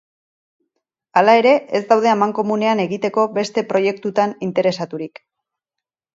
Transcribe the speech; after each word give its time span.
Hala 1.21 1.35
ere, 1.41 1.51
ez 1.79 1.81
daude 1.91 2.09
amankomunean 2.13 2.81
egiteko 2.87 3.27
beste 3.37 3.67
proiektutan 3.75 4.35
interesaturik. 4.49 5.25